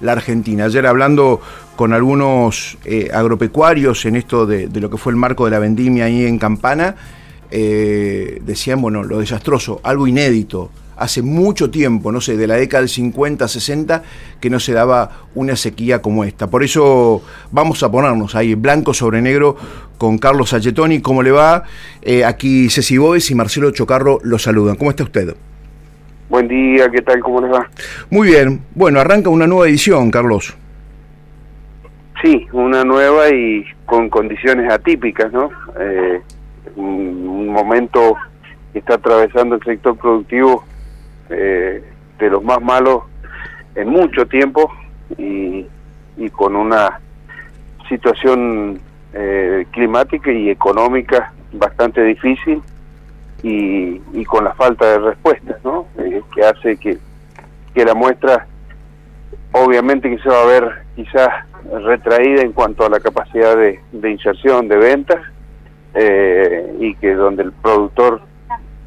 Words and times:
la 0.00 0.12
Argentina. 0.12 0.64
Ayer 0.64 0.86
hablando 0.86 1.42
con 1.76 1.92
algunos 1.92 2.78
eh, 2.86 3.10
agropecuarios 3.12 4.06
en 4.06 4.16
esto 4.16 4.46
de, 4.46 4.66
lo 4.80 4.88
que 4.88 4.96
fue 4.96 5.12
el 5.12 5.16
marco 5.16 5.44
de 5.44 5.50
la 5.50 5.58
vendimia 5.58 6.06
ahí 6.06 6.24
en 6.24 6.38
Campana, 6.38 6.96
eh, 7.50 8.40
decían, 8.46 8.80
bueno, 8.80 9.02
lo 9.02 9.18
desastroso, 9.18 9.82
algo 9.82 10.06
inédito. 10.06 10.70
Hace 10.96 11.20
mucho 11.20 11.68
tiempo, 11.68 12.12
no 12.12 12.22
sé, 12.22 12.38
de 12.38 12.46
la 12.46 12.54
década 12.54 12.80
del 12.80 12.88
50, 12.88 13.46
60, 13.46 14.02
que 14.40 14.48
no 14.48 14.58
se 14.58 14.72
daba 14.72 15.26
una 15.34 15.54
sequía 15.54 16.00
como 16.00 16.24
esta. 16.24 16.46
Por 16.46 16.64
eso 16.64 17.20
vamos 17.52 17.82
a 17.82 17.90
ponernos 17.90 18.34
ahí 18.36 18.54
blanco 18.54 18.94
sobre 18.94 19.20
negro 19.20 19.54
con 19.98 20.16
Carlos 20.16 20.48
Sachetoni. 20.48 21.02
¿Cómo 21.02 21.22
le 21.22 21.32
va? 21.32 21.64
Eh, 22.00 22.24
aquí 22.24 22.70
Ceci 22.70 22.96
Boes 22.96 23.30
y 23.30 23.34
Marcelo 23.34 23.70
Chocarro 23.70 24.18
lo 24.22 24.38
saludan. 24.38 24.76
¿Cómo 24.76 24.88
está 24.88 25.04
usted? 25.04 25.36
Buen 26.28 26.48
día, 26.48 26.88
¿qué 26.90 27.02
tal? 27.02 27.20
¿Cómo 27.20 27.40
les 27.40 27.52
va? 27.52 27.68
Muy 28.10 28.28
bien. 28.28 28.60
Bueno, 28.74 28.98
arranca 28.98 29.30
una 29.30 29.46
nueva 29.46 29.68
edición, 29.68 30.10
Carlos. 30.10 30.56
Sí, 32.22 32.46
una 32.52 32.82
nueva 32.82 33.28
y 33.30 33.64
con 33.84 34.10
condiciones 34.10 34.72
atípicas, 34.72 35.32
¿no? 35.32 35.50
Eh, 35.78 36.20
un, 36.74 37.48
momento 37.48 38.16
que 38.72 38.80
está 38.80 38.94
atravesando 38.94 39.54
el 39.54 39.62
sector 39.62 39.96
productivo 39.96 40.64
eh, 41.30 41.82
de 42.18 42.30
los 42.30 42.44
más 42.44 42.60
malos 42.60 43.04
en 43.74 43.88
mucho 43.88 44.26
tiempo 44.26 44.70
y, 45.16 45.64
con 46.32 46.56
una 46.56 47.00
situación 47.88 48.78
eh, 49.14 49.64
climática 49.70 50.30
y 50.30 50.50
económica 50.50 51.32
bastante 51.52 52.02
difícil 52.02 52.60
y, 53.42 54.24
con 54.24 54.44
la 54.44 54.54
falta 54.54 54.86
de 54.86 54.98
respuestas, 54.98 55.56
¿no? 55.64 55.86
Eh, 55.98 56.22
que 56.34 56.42
hace 56.42 56.76
que, 56.76 56.98
que 57.74 57.84
la 57.84 57.94
muestra, 57.94 58.46
obviamente 59.52 60.10
que 60.10 60.22
se 60.22 60.28
va 60.28 60.42
a 60.42 60.46
ver 60.46 60.72
quizás 60.94 61.28
retraída 61.84 62.42
en 62.42 62.52
cuanto 62.52 62.84
a 62.84 62.90
la 62.90 63.00
capacidad 63.00 63.56
de, 63.56 64.10
inserción, 64.10 64.68
de 64.68 64.76
ventas, 64.76 65.20
eh, 65.94 66.74
y 66.80 66.94
que 66.96 67.14
donde 67.14 67.44
el 67.44 67.52
productor 67.52 68.20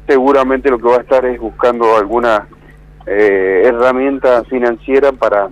seguramente 0.06 0.70
lo 0.70 0.78
que 0.78 0.88
va 0.88 0.96
a 0.96 1.00
estar 1.00 1.24
es 1.24 1.38
buscando 1.38 1.96
alguna 1.96 2.46
eh, 3.06 3.62
herramienta 3.64 4.44
financiera 4.44 5.12
para 5.12 5.48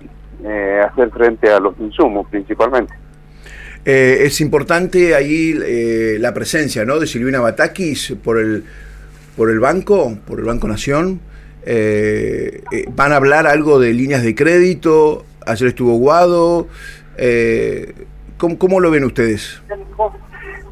hacer 0.85 1.09
frente 1.11 1.51
a 1.51 1.59
los 1.59 1.77
insumos 1.79 2.25
principalmente. 2.29 2.93
es 3.83 4.39
importante 4.39 5.13
ahí 5.13 5.53
la 6.17 6.33
presencia 6.33 6.85
¿no? 6.85 6.97
de 6.97 7.07
Silvina 7.07 7.41
Batakis 7.41 8.15
por 8.23 8.39
el 8.39 8.63
por 9.39 9.49
el 9.49 9.61
banco, 9.61 10.17
por 10.27 10.39
el 10.39 10.45
Banco 10.45 10.67
Nación. 10.67 11.21
Eh, 11.65 12.61
eh, 12.73 12.85
van 12.93 13.13
a 13.13 13.15
hablar 13.15 13.47
algo 13.47 13.79
de 13.79 13.93
líneas 13.93 14.21
de 14.21 14.35
crédito. 14.35 15.23
Ayer 15.47 15.69
estuvo 15.69 15.93
Guado. 15.93 16.67
Eh, 17.15 18.05
¿cómo, 18.37 18.81
lo 18.81 18.91
ven 18.91 19.05
ustedes? 19.05 19.63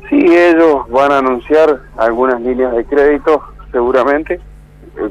Sí, 0.09 0.17
ellos 0.19 0.85
van 0.89 1.13
a 1.13 1.19
anunciar 1.19 1.79
algunas 1.95 2.41
líneas 2.41 2.75
de 2.75 2.83
crédito, 2.83 3.41
seguramente, 3.71 4.41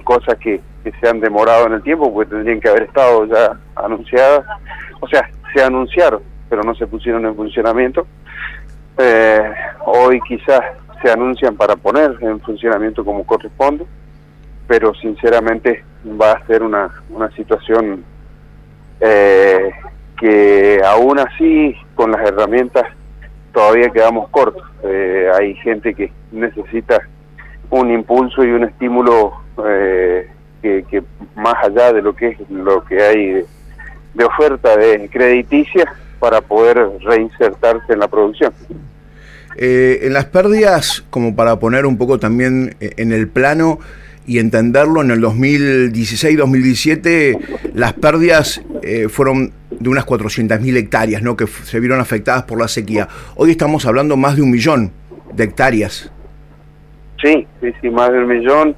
cosas 0.04 0.36
que, 0.36 0.60
se 1.00 1.08
han 1.08 1.20
demorado 1.20 1.66
en 1.66 1.72
el 1.72 1.82
tiempo, 1.82 2.12
porque 2.12 2.32
tendrían 2.32 2.60
que 2.60 2.68
haber 2.68 2.82
estado 2.82 3.24
ya 3.24 3.58
anunciadas. 3.74 4.44
O 5.00 5.08
sea, 5.08 5.30
se 5.54 5.64
anunciaron, 5.64 6.20
pero 6.50 6.62
no 6.62 6.74
se 6.74 6.86
pusieron 6.86 7.24
en 7.24 7.34
funcionamiento. 7.34 8.06
hoy 9.86 10.20
quizás 10.28 10.60
se 11.02 11.10
anuncian 11.10 11.56
para 11.56 11.76
poner 11.76 12.16
en 12.20 12.40
funcionamiento 12.40 13.04
como 13.04 13.24
corresponde, 13.24 13.86
pero 14.66 14.94
sinceramente 14.94 15.84
va 16.20 16.32
a 16.32 16.46
ser 16.46 16.62
una, 16.62 16.90
una 17.10 17.30
situación 17.32 18.04
eh, 19.00 19.70
que 20.18 20.80
aún 20.84 21.18
así 21.18 21.74
con 21.94 22.10
las 22.10 22.26
herramientas 22.26 22.84
todavía 23.52 23.90
quedamos 23.90 24.28
cortos. 24.30 24.62
Eh, 24.84 25.30
hay 25.38 25.54
gente 25.56 25.94
que 25.94 26.12
necesita 26.32 27.00
un 27.70 27.90
impulso 27.90 28.44
y 28.44 28.50
un 28.50 28.64
estímulo 28.64 29.32
eh, 29.66 30.30
que, 30.62 31.02
más 31.34 31.54
allá 31.62 31.92
de 31.92 32.02
lo 32.02 32.14
que 32.14 32.28
es 32.28 32.50
lo 32.50 32.84
que 32.84 33.00
hay 33.00 33.32
de, 33.32 33.46
de 34.14 34.24
oferta 34.24 34.76
de 34.76 35.08
crediticia 35.08 35.92
para 36.18 36.40
poder 36.40 36.88
reinsertarse 37.00 37.92
en 37.92 37.98
la 38.00 38.08
producción. 38.08 38.52
Eh, 39.56 40.00
en 40.02 40.12
las 40.12 40.26
pérdidas, 40.26 41.06
como 41.08 41.34
para 41.34 41.58
poner 41.58 41.86
un 41.86 41.96
poco 41.96 42.18
también 42.18 42.76
eh, 42.80 42.90
en 42.98 43.12
el 43.12 43.28
plano 43.28 43.78
y 44.26 44.38
entenderlo, 44.38 45.00
en 45.02 45.10
el 45.10 45.22
2016-2017 45.22 47.72
las 47.74 47.94
pérdidas 47.94 48.62
eh, 48.82 49.08
fueron 49.08 49.52
de 49.70 49.88
unas 49.88 50.06
400.000 50.06 50.76
hectáreas 50.76 51.22
¿no? 51.22 51.36
que 51.36 51.46
se 51.46 51.80
vieron 51.80 52.00
afectadas 52.00 52.42
por 52.42 52.60
la 52.60 52.68
sequía. 52.68 53.08
Hoy 53.36 53.50
estamos 53.50 53.86
hablando 53.86 54.16
más 54.16 54.36
de 54.36 54.42
un 54.42 54.50
millón 54.50 54.92
de 55.32 55.44
hectáreas. 55.44 56.12
Sí, 57.22 57.46
sí, 57.60 57.72
sí, 57.80 57.90
más 57.90 58.12
de 58.12 58.18
un 58.18 58.26
millón. 58.26 58.76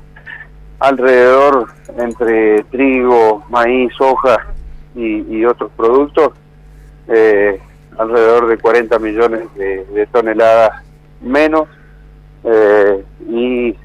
Alrededor 0.81 1.69
entre 1.99 2.62
trigo, 2.65 3.44
maíz, 3.50 3.91
soja 3.97 4.47
y, 4.94 5.44
otros 5.44 5.71
productos. 5.77 6.33
Eh, 7.09 7.59
alrededor 7.98 8.47
de 8.47 8.59
40 8.59 8.98
millones 9.00 9.42
de, 9.56 10.09
toneladas 10.12 10.84
menos 11.20 11.69
eh, 12.44 13.04
y 13.28 13.76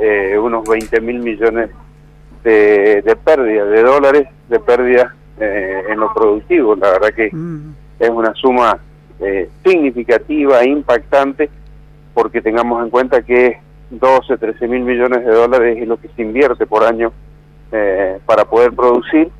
eh, 0.00 0.38
unos 0.38 0.68
20 0.68 1.00
mil 1.00 1.20
millones 1.20 1.70
de, 2.44 3.02
de 3.02 3.16
pérdidas, 3.16 3.70
de 3.70 3.82
dólares 3.82 4.28
de 4.48 4.60
pérdidas 4.60 5.12
eh, 5.40 5.82
en 5.88 5.98
lo 5.98 6.12
productivo. 6.12 6.76
La 6.76 6.90
verdad 6.90 7.08
que 7.14 7.30
mm. 7.32 7.74
es 7.98 8.10
una 8.10 8.32
suma 8.34 8.78
significativa, 9.64 10.64
impactante, 10.66 11.48
porque 12.12 12.42
tengamos 12.42 12.82
en 12.82 12.90
cuenta 12.90 13.22
que 13.22 13.58
12, 13.88 14.36
13 14.36 14.68
mil 14.68 14.82
millones 14.82 15.24
de 15.24 15.32
dólares 15.32 15.78
es 15.80 15.88
lo 15.88 15.96
que 15.96 16.08
se 16.08 16.22
invierte 16.22 16.66
por 16.66 16.84
año 16.84 17.10
para 18.26 18.44
poder 18.44 18.72
producir 18.72 19.30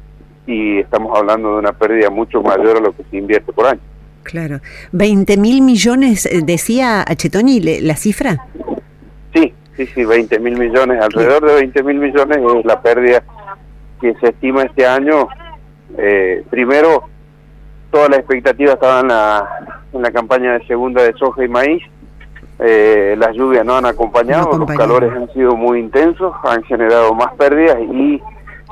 y 0.47 0.79
estamos 0.79 1.17
hablando 1.19 1.53
de 1.53 1.59
una 1.59 1.73
pérdida 1.73 2.09
mucho 2.09 2.41
mayor 2.41 2.79
a 2.79 2.81
lo 2.81 2.93
que 2.93 3.05
se 3.11 3.17
invierte 3.17 3.53
por 3.53 3.67
año. 3.67 3.81
Claro. 4.25 4.61
¿20 4.93 5.39
mil 5.39 5.63
millones, 5.63 6.27
eh, 6.27 6.41
decía 6.43 7.03
Achetoni, 7.03 7.61
la 7.61 7.95
cifra? 7.95 8.47
Sí, 9.35 9.55
sí, 9.77 9.87
sí, 9.87 10.05
20 10.05 10.39
mil 10.41 10.59
millones. 10.59 11.01
Alrededor 11.01 11.47
de 11.47 11.55
20 11.55 11.83
mil 11.83 11.99
millones 11.99 12.39
es 12.39 12.65
la 12.65 12.81
pérdida 12.83 13.23
que 14.01 14.15
se 14.15 14.31
estima 14.31 14.63
este 14.63 14.87
año. 14.87 15.29
Eh, 15.97 16.43
primero, 16.51 17.05
toda 17.91 18.09
la 18.09 18.17
expectativa 18.17 18.73
estaba 18.73 19.01
en 19.01 19.09
la, 19.09 19.79
en 19.93 20.03
la 20.03 20.11
campaña 20.11 20.55
de 20.55 20.67
segunda 20.67 21.03
de 21.03 21.13
soja 21.15 21.45
y 21.45 21.49
maíz. 21.49 21.83
Eh, 22.59 23.15
las 23.19 23.35
lluvias 23.35 23.65
no 23.65 23.77
han 23.77 23.87
acompañado, 23.87 24.57
los 24.57 24.71
calores 24.71 25.13
han 25.13 25.31
sido 25.33 25.57
muy 25.57 25.81
intensos, 25.81 26.35
han 26.45 26.63
generado 26.65 27.13
más 27.13 27.35
pérdidas 27.35 27.79
y 27.81 28.23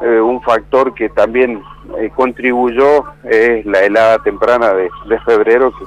eh, 0.02 0.20
un 0.20 0.41
factor 0.42 0.94
que 0.94 1.08
también 1.08 1.60
eh, 1.98 2.10
contribuyó 2.15 3.04
es 3.25 3.65
la 3.66 3.81
helada 3.81 4.19
temprana 4.19 4.72
de, 4.72 4.88
de 5.09 5.19
febrero 5.20 5.72
que 5.72 5.84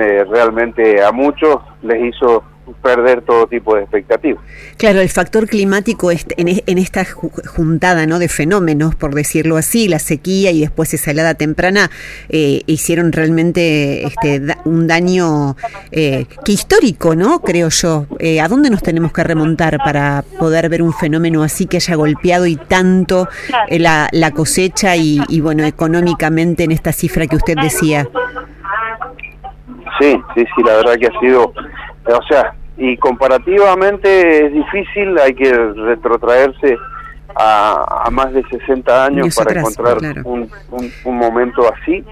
eh, 0.00 0.24
realmente 0.24 1.02
a 1.02 1.10
muchos 1.10 1.56
les 1.82 2.14
hizo 2.14 2.44
perder 2.74 3.22
todo 3.22 3.46
tipo 3.46 3.74
de 3.74 3.82
expectativas. 3.82 4.42
Claro, 4.76 5.00
el 5.00 5.08
factor 5.08 5.46
climático 5.46 6.10
en 6.10 6.78
esta 6.78 7.04
juntada 7.04 8.06
¿no? 8.06 8.18
de 8.18 8.28
fenómenos, 8.28 8.94
por 8.94 9.14
decirlo 9.14 9.56
así, 9.56 9.88
la 9.88 9.98
sequía 9.98 10.50
y 10.50 10.60
después 10.60 10.94
esa 10.94 11.10
helada 11.10 11.34
temprana, 11.34 11.90
eh, 12.28 12.62
hicieron 12.66 13.12
realmente 13.12 14.06
este, 14.06 14.42
un 14.64 14.86
daño 14.86 15.56
eh, 15.90 16.26
que 16.44 16.52
histórico, 16.52 17.14
¿no? 17.14 17.40
Creo 17.40 17.68
yo. 17.68 18.06
Eh, 18.18 18.40
¿A 18.40 18.48
dónde 18.48 18.70
nos 18.70 18.82
tenemos 18.82 19.12
que 19.12 19.24
remontar 19.24 19.78
para 19.78 20.24
poder 20.38 20.68
ver 20.68 20.82
un 20.82 20.92
fenómeno 20.92 21.42
así 21.42 21.66
que 21.66 21.76
haya 21.76 21.94
golpeado 21.94 22.46
y 22.46 22.56
tanto 22.56 23.28
la, 23.68 24.08
la 24.12 24.30
cosecha 24.30 24.96
y, 24.96 25.20
y, 25.28 25.40
bueno, 25.40 25.64
económicamente 25.64 26.64
en 26.64 26.72
esta 26.72 26.92
cifra 26.92 27.26
que 27.26 27.36
usted 27.36 27.56
decía? 27.60 28.08
Sí, 29.98 30.16
sí, 30.34 30.44
sí, 30.56 30.62
la 30.64 30.76
verdad 30.76 30.94
que 30.94 31.06
ha 31.06 31.20
sido, 31.20 31.52
o 32.06 32.22
sea, 32.28 32.54
y 32.80 32.96
comparativamente 32.96 34.46
es 34.46 34.54
difícil, 34.54 35.18
hay 35.18 35.34
que 35.34 35.52
retrotraerse 35.52 36.78
a, 37.36 38.08
más 38.10 38.32
de 38.32 38.42
60 38.42 39.04
años 39.04 39.36
para 39.36 39.60
encontrar 39.60 39.98
un, 40.24 40.50
un, 41.04 41.16
momento 41.16 41.70
así, 41.70 42.02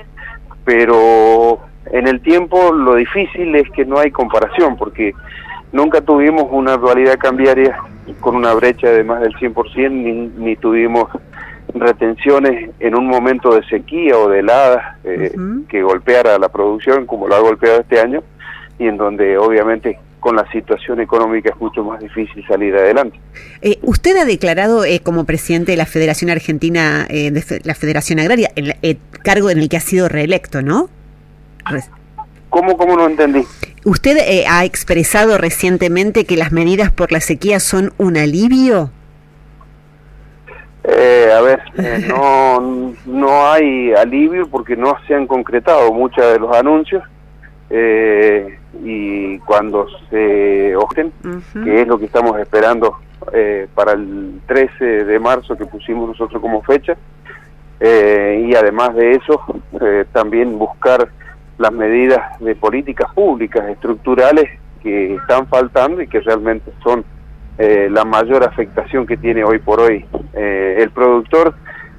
pero 0.66 1.60
en 1.86 2.06
el 2.06 2.20
tiempo 2.20 2.70
lo 2.74 2.96
difícil 2.96 3.56
es 3.56 3.68
que 3.70 3.86
no 3.86 3.98
hay 3.98 4.10
comparación, 4.10 4.76
porque 4.76 5.14
nunca 5.72 6.02
tuvimos 6.02 6.44
una 6.50 6.76
dualidad 6.76 7.16
cambiaria 7.16 7.78
con 8.20 8.36
una 8.36 8.52
brecha 8.52 8.90
de 8.90 9.04
más 9.04 9.22
del 9.22 9.34
100%, 9.36 9.90
ni, 9.90 10.12
ni 10.12 10.56
tuvimos 10.56 11.08
retenciones 11.72 12.72
en 12.78 12.94
un 12.94 13.06
momento 13.06 13.54
de 13.54 13.66
sequía 13.68 14.18
o 14.18 14.28
de 14.28 14.40
heladas 14.40 14.96
eh, 15.04 15.32
que 15.70 15.82
golpeara 15.82 16.38
la 16.38 16.50
producción 16.50 17.06
como 17.06 17.26
lo 17.26 17.36
ha 17.36 17.40
golpeado 17.40 17.80
este 17.80 18.00
año 18.00 18.22
y 18.78 18.86
en 18.86 18.96
donde 18.98 19.38
obviamente 19.38 19.98
con 20.20 20.36
la 20.36 20.50
situación 20.50 21.00
económica 21.00 21.50
es 21.50 21.60
mucho 21.60 21.84
más 21.84 22.00
difícil 22.00 22.44
salir 22.46 22.74
adelante. 22.74 23.18
Eh, 23.62 23.78
usted 23.82 24.16
ha 24.16 24.24
declarado 24.24 24.84
eh, 24.84 25.00
como 25.00 25.24
presidente 25.24 25.72
de 25.72 25.76
la 25.76 25.86
Federación 25.86 26.30
Argentina, 26.30 27.06
eh, 27.08 27.30
de 27.30 27.60
la 27.64 27.74
Federación 27.74 28.18
Agraria, 28.18 28.50
el, 28.56 28.98
cargo 29.22 29.50
en 29.50 29.58
el 29.58 29.68
que 29.68 29.76
ha 29.76 29.80
sido 29.80 30.08
reelecto, 30.08 30.62
¿no? 30.62 30.88
¿Cómo, 32.50 32.76
cómo 32.76 32.96
no 32.96 33.06
entendí? 33.06 33.44
¿Usted 33.84 34.44
ha 34.48 34.64
expresado 34.64 35.38
recientemente 35.38 36.24
que 36.24 36.36
las 36.36 36.50
medidas 36.50 36.90
por 36.90 37.12
la 37.12 37.20
sequía 37.20 37.60
son 37.60 37.92
un 37.98 38.16
alivio? 38.16 38.90
a 40.84 41.40
ver, 41.42 41.60
no, 42.08 42.94
no 43.04 43.52
hay 43.52 43.92
alivio 43.92 44.48
porque 44.48 44.74
no 44.74 44.96
se 45.06 45.14
han 45.14 45.26
concretado 45.26 45.92
muchos 45.92 46.24
de 46.24 46.38
los 46.38 46.56
anuncios 46.56 47.04
eh, 47.70 48.57
y 48.82 49.38
cuando 49.40 49.86
se 50.10 50.76
ojen, 50.76 51.12
que 51.64 51.82
es 51.82 51.88
lo 51.88 51.98
que 51.98 52.06
estamos 52.06 52.38
esperando 52.38 52.98
eh, 53.32 53.66
para 53.74 53.92
el 53.92 54.40
13 54.46 55.04
de 55.04 55.18
marzo 55.18 55.56
que 55.56 55.66
pusimos 55.66 56.08
nosotros 56.08 56.40
como 56.40 56.62
fecha, 56.62 56.96
eh, 57.80 58.46
y 58.48 58.54
además 58.54 58.94
de 58.94 59.12
eso, 59.12 59.40
eh, 59.80 60.04
también 60.12 60.58
buscar 60.58 61.08
las 61.58 61.72
medidas 61.72 62.38
de 62.40 62.54
políticas 62.54 63.12
públicas 63.14 63.68
estructurales 63.68 64.44
que 64.82 65.14
están 65.14 65.46
faltando 65.48 66.00
y 66.00 66.08
que 66.08 66.20
realmente 66.20 66.70
son 66.82 67.04
la 67.58 68.04
mayor 68.04 68.44
afectación 68.44 69.04
que 69.04 69.16
tiene 69.16 69.42
hoy 69.42 69.58
por 69.58 69.80
hoy 69.80 70.06
el 70.32 70.90
productor, 70.90 71.56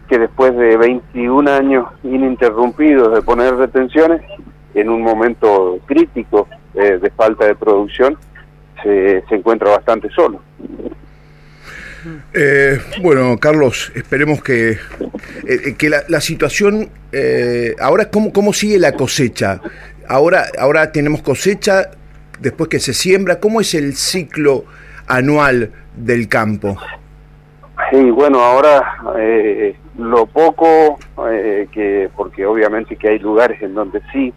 que 0.08 0.18
después 0.18 0.56
de 0.56 0.78
21 0.78 1.52
años 1.52 1.86
ininterrumpidos 2.02 3.14
de 3.14 3.22
poner 3.22 3.58
retenciones, 3.58 4.22
en 4.74 4.90
un 4.90 5.02
momento 5.02 5.80
crítico 5.86 6.48
eh, 6.76 7.00
de 7.02 7.10
falta 7.10 7.48
de 7.48 7.56
producción, 7.56 8.16
se, 8.84 9.24
encuentra 9.32 9.72
bastante 9.72 10.08
solo. 10.10 10.42
Eh, 12.34 12.80
bueno, 13.02 13.38
Carlos, 13.40 13.92
esperemos 13.96 14.44
que, 14.44 14.78
eh, 15.48 15.76
que 15.78 15.90
la, 15.90 16.22
situación, 16.22 16.90
ahora, 17.80 18.10
¿cómo, 18.12 18.32
¿cómo 18.32 18.54
sigue 18.54 18.78
la 18.78 18.94
cosecha? 18.94 19.62
Ahora, 20.08 20.46
ahora 20.60 20.92
tenemos 20.92 21.24
cosecha, 21.24 21.90
después 22.40 22.70
que 22.70 22.80
se 22.80 22.94
siembra, 22.94 23.40
¿cómo 23.40 23.62
es 23.62 23.74
el 23.74 23.96
ciclo 23.96 24.66
anual 25.08 25.72
del 25.96 26.30
campo? 26.30 26.78
Sí, 27.92 28.12
bueno, 28.12 28.40
ahora 28.42 28.96
lo 29.98 30.28
poco 30.28 31.00
que, 31.72 32.10
porque 32.16 32.46
obviamente 32.46 32.96
que 32.96 33.10
hay 33.10 33.20
lugares 33.20 33.62
en 33.64 33.74
donde 33.74 34.02
sí 34.14 34.34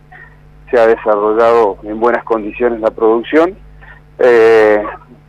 se 0.72 0.80
ha 0.80 0.86
desarrollado 0.86 1.76
en 1.82 2.00
buenas 2.00 2.24
condiciones 2.24 2.80
la 2.80 2.90
producción 2.90 3.54
eh, 4.18 4.82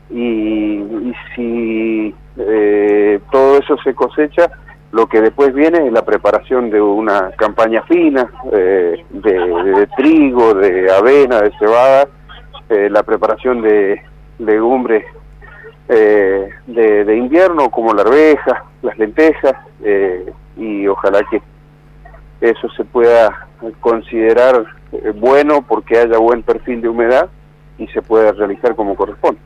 y, 0.09 1.13
si 1.35 2.15
eh, 2.37 3.19
todo 3.29 3.57
eso 3.57 3.75
se 3.83 3.93
cosecha, 3.93 4.49
lo 4.91 5.07
que 5.07 5.21
después 5.21 5.53
viene 5.53 5.87
es 5.87 5.91
la 5.91 6.05
preparación 6.05 6.69
de 6.69 6.79
una 6.79 7.31
campaña 7.31 7.81
fina 7.83 8.29
eh, 8.51 9.03
de, 9.09 9.87
trigo, 9.97 10.53
de 10.53 10.91
avena, 10.91 11.41
de 11.41 11.51
cebada, 11.59 12.07
la 12.69 13.03
preparación 13.03 13.61
de 13.61 14.01
legumbres 14.39 15.05
de, 15.87 16.49
de, 17.05 17.17
invierno 17.17 17.69
como 17.69 17.93
la 17.93 18.01
arveja, 18.01 18.63
las 18.81 18.97
lentejas 18.97 19.53
y 20.57 20.87
ojalá 20.87 21.21
que 21.29 21.39
eso 22.41 22.67
se 22.71 22.83
pueda 22.83 23.47
considerar 23.79 24.65
eh, 24.91 25.11
bueno 25.15 25.65
porque 25.67 25.97
haya 25.97 26.17
buen 26.17 26.43
perfil 26.43 26.81
de 26.81 26.89
humedad 26.89 27.29
y 27.77 27.87
se 27.87 28.01
pueda 28.01 28.31
realizar 28.31 28.75
como 28.75 28.95
corresponde. 28.95 29.39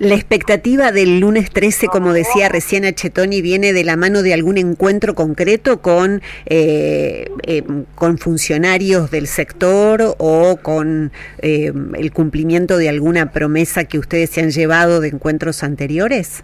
La 0.00 0.14
expectativa 0.14 0.90
del 0.90 1.20
lunes 1.20 1.50
13, 1.52 1.86
como 1.86 2.12
decía 2.12 2.48
recién 2.48 2.84
Achetoni, 2.84 3.40
viene 3.42 3.72
de 3.72 3.84
la 3.84 3.96
mano 3.96 4.22
de 4.22 4.34
algún 4.34 4.58
encuentro 4.58 5.14
concreto 5.14 5.80
con, 5.80 6.20
eh, 6.46 7.30
eh, 7.44 7.62
con 7.94 8.18
funcionarios 8.18 9.12
del 9.12 9.28
sector 9.28 10.16
o 10.18 10.56
con 10.60 11.12
el 11.38 12.12
cumplimiento 12.12 12.76
de 12.76 12.88
alguna 12.88 13.30
promesa 13.30 13.84
que 13.84 14.00
ustedes 14.00 14.30
se 14.30 14.40
han 14.40 14.50
llevado 14.50 15.00
de 15.00 15.08
encuentros 15.08 15.62
anteriores. 15.62 16.42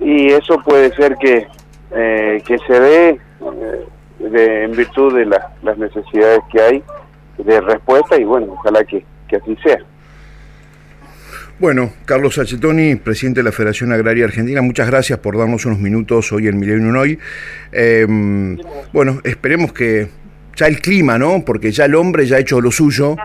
Y 0.00 0.26
eso 0.32 0.60
puede 0.64 0.92
ser 0.96 1.16
que, 1.18 1.46
que 1.90 2.58
se 2.66 2.80
dé 2.80 3.20
de, 4.18 4.64
en 4.64 4.72
virtud 4.72 5.14
de 5.16 5.26
las 5.26 5.78
necesidades 5.78 6.40
que 6.50 6.60
hay 6.60 6.82
de 7.38 7.60
respuesta 7.60 8.18
y 8.18 8.24
bueno, 8.24 8.52
ojalá 8.52 8.84
que, 8.84 9.04
así 9.34 9.56
sea. 9.62 9.78
Bueno, 11.58 11.92
Carlos 12.04 12.38
Achetoni, 12.38 12.96
presidente 12.96 13.40
de 13.40 13.44
la 13.44 13.52
Federación 13.52 13.92
Agraria 13.92 14.24
Argentina, 14.24 14.62
muchas 14.62 14.88
gracias 14.88 15.18
por 15.18 15.36
darnos 15.36 15.66
unos 15.66 15.78
minutos 15.78 16.30
hoy 16.32 16.46
en 16.46 16.58
Milenio 16.58 17.00
Hoy. 17.00 17.18
Em, 17.72 18.56
bueno, 18.92 19.20
esperemos 19.24 19.72
que 19.72 20.08
ya 20.54 20.66
el 20.66 20.80
clima, 20.80 21.18
¿no? 21.18 21.44
Porque 21.44 21.72
ya 21.72 21.86
el 21.86 21.96
hombre 21.96 22.26
ya 22.26 22.36
ha 22.36 22.40
hecho 22.40 22.60
lo 22.60 22.70
suyo. 22.70 23.16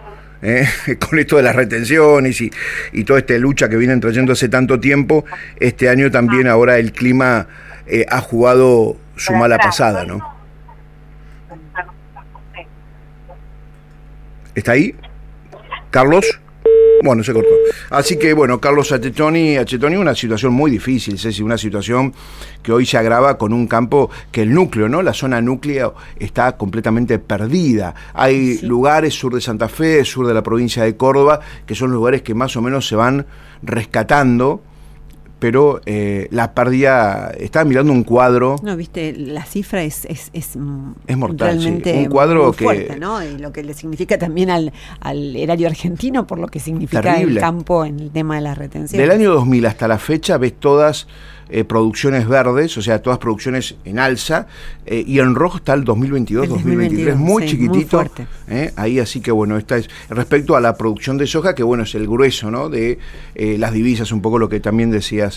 ¿eh? 0.41 0.67
con 0.99 1.19
esto 1.19 1.37
de 1.37 1.43
las 1.43 1.55
retenciones 1.55 2.41
y, 2.41 2.51
y 2.91 3.03
toda 3.03 3.19
esta 3.19 3.37
lucha 3.37 3.69
que 3.69 3.77
vienen 3.77 3.99
trayendo 3.99 4.33
hace 4.33 4.49
tanto 4.49 4.79
tiempo, 4.79 5.25
este 5.59 5.87
año 5.87 6.11
también 6.11 6.47
ahora 6.47 6.77
el 6.79 6.91
clima 6.91 7.47
eh, 7.85 8.05
ha 8.09 8.19
jugado 8.19 8.97
su 9.15 9.33
mala 9.33 9.57
pasada, 9.57 10.05
¿no? 10.05 10.32
¿Está 14.55 14.73
ahí? 14.73 14.95
¿Carlos? 15.89 16.39
Bueno, 17.03 17.21
se 17.23 17.33
cortó. 17.33 17.49
Así 17.89 18.17
que, 18.17 18.33
bueno, 18.33 18.61
Carlos 18.61 18.91
Achetoni, 18.91 19.57
Achetoni, 19.57 19.97
una 19.97 20.15
situación 20.15 20.53
muy 20.53 20.71
difícil, 20.71 21.19
Ceci, 21.19 21.41
una 21.41 21.57
situación 21.57 22.13
que 22.61 22.71
hoy 22.71 22.85
se 22.85 22.97
agrava 22.97 23.37
con 23.37 23.51
un 23.51 23.67
campo 23.67 24.09
que 24.31 24.43
el 24.43 24.53
núcleo, 24.53 24.87
¿no? 24.87 25.01
La 25.01 25.13
zona 25.13 25.41
núcleo 25.41 25.95
está 26.17 26.55
completamente 26.55 27.19
perdida. 27.19 27.93
Hay 28.13 28.59
lugares 28.61 29.13
sur 29.15 29.33
de 29.33 29.41
Santa 29.41 29.67
Fe, 29.67 30.05
sur 30.05 30.25
de 30.25 30.33
la 30.33 30.43
provincia 30.43 30.83
de 30.83 30.95
Córdoba, 30.95 31.41
que 31.65 31.75
son 31.75 31.91
lugares 31.91 32.21
que 32.21 32.33
más 32.33 32.55
o 32.55 32.61
menos 32.61 32.87
se 32.87 32.95
van 32.95 33.25
rescatando 33.61 34.61
pero 35.43 35.81
eh, 35.85 36.29
la 36.31 36.53
pérdida, 36.53 37.33
estaba 37.37 37.65
mirando 37.65 37.91
un 37.91 38.05
cuadro. 38.05 38.55
No, 38.63 38.77
viste, 38.77 39.11
la 39.11 39.43
cifra 39.43 39.83
es, 39.83 40.05
es, 40.05 40.29
es, 40.31 40.55
mortal, 40.55 41.59
realmente 41.59 41.97
un 41.97 42.05
cuadro 42.05 42.45
muy 42.45 42.53
fuerte, 42.53 42.97
¿no? 42.97 43.21
Y 43.21 43.37
lo 43.39 43.51
que 43.51 43.61
le 43.61 43.73
significa 43.73 44.17
también 44.17 44.49
al, 44.49 44.71
al 45.01 45.35
erario 45.35 45.67
argentino, 45.67 46.25
por 46.25 46.39
lo 46.39 46.47
que 46.47 46.61
significa 46.61 47.19
el 47.19 47.37
campo 47.39 47.83
en 47.83 47.99
el 47.99 48.11
tema 48.11 48.35
de 48.35 48.41
la 48.41 48.55
retención. 48.55 49.01
Del 49.01 49.11
año 49.11 49.33
2000 49.33 49.65
hasta 49.65 49.85
la 49.89 49.99
fecha 49.99 50.37
ves 50.37 50.53
todas 50.57 51.07
eh, 51.49 51.65
producciones 51.65 52.27
verdes, 52.27 52.77
o 52.77 52.81
sea, 52.81 53.01
todas 53.01 53.19
producciones 53.19 53.75
en 53.83 53.99
alza, 53.99 54.47
eh, 54.85 55.03
y 55.05 55.19
en 55.19 55.35
rojo 55.35 55.57
está 55.57 55.73
el 55.73 55.83
2022, 55.83 56.47
2023, 56.47 57.17
muy 57.17 57.45
chiquitito. 57.45 58.03
Eh, 58.47 58.71
ahí 58.75 58.99
así 58.99 59.19
que 59.19 59.31
bueno, 59.31 59.57
esta 59.57 59.77
es 59.77 59.89
respecto 60.09 60.55
a 60.55 60.61
la 60.61 60.77
producción 60.77 61.17
de 61.17 61.27
soja, 61.27 61.53
que 61.53 61.63
bueno, 61.63 61.83
es 61.83 61.95
el 61.95 62.07
grueso 62.07 62.49
¿no? 62.49 62.69
de 62.69 62.97
las 63.35 63.73
divisas, 63.73 64.11
un 64.11 64.21
poco 64.21 64.39
lo 64.39 64.47
que 64.47 64.59
también 64.61 64.89
decías. 64.89 65.32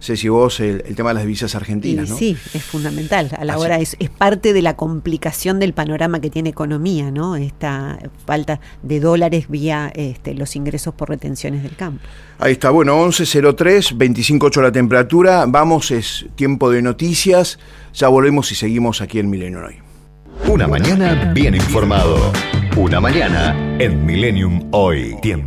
Ceci, 0.00 0.28
vos, 0.28 0.60
el, 0.60 0.82
tema 0.94 1.10
de 1.10 1.14
las 1.14 1.24
divisas 1.24 1.54
argentinas, 1.54 2.10
¿no? 2.10 2.16
Sí, 2.16 2.36
es 2.54 2.62
fundamental. 2.62 3.30
A 3.38 3.44
la 3.44 3.58
hora 3.58 3.78
es, 3.78 3.96
es 3.98 4.10
parte 4.10 4.52
de 4.52 4.62
la 4.62 4.76
complicación 4.76 5.58
del 5.58 5.72
panorama 5.72 6.20
que 6.20 6.30
tiene 6.30 6.50
economía, 6.50 7.10
¿no? 7.10 7.36
Esta 7.36 7.98
falta 8.24 8.60
de 8.82 9.00
dólares 9.00 9.48
vía 9.48 9.90
este, 9.94 10.34
los 10.34 10.54
ingresos 10.54 10.94
por 10.94 11.08
retenciones 11.08 11.62
del 11.62 11.76
campo. 11.76 12.04
Ahí 12.38 12.52
está, 12.52 12.70
bueno, 12.70 12.96
11.03, 13.04 13.96
25.8 13.96 14.62
la 14.62 14.72
temperatura. 14.72 15.44
Vamos, 15.48 15.90
es 15.90 16.26
tiempo 16.36 16.70
de 16.70 16.82
noticias. 16.82 17.58
Ya 17.94 18.08
volvemos 18.08 18.52
y 18.52 18.54
seguimos 18.54 19.00
aquí 19.00 19.18
en 19.18 19.30
Milenio 19.30 19.64
Hoy. 19.64 19.76
Una 20.48 20.68
mañana 20.68 21.32
bien 21.34 21.54
informado. 21.54 22.32
Una 22.76 23.00
mañana 23.00 23.56
en 23.78 24.04
Millennium 24.04 24.68
Hoy. 24.70 25.16
Tiempo. 25.22 25.44